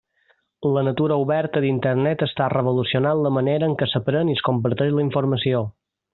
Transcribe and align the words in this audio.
La 0.77 0.83
natura 0.85 1.17
oberta 1.23 1.61
d'Internet 1.65 2.23
està 2.27 2.47
revolucionant 2.55 3.21
la 3.27 3.33
manera 3.37 3.69
en 3.73 3.77
què 3.83 3.89
s'aprèn 3.93 4.33
i 4.35 4.39
es 4.39 4.43
comparteix 4.51 4.97
la 4.99 5.05
informació. 5.11 5.63